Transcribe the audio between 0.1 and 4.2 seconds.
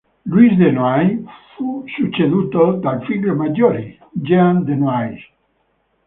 Louis de Noailles fu succeduto dal figlio maggiore,